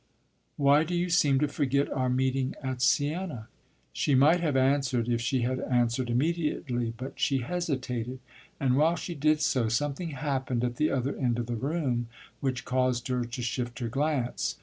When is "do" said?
0.83-0.95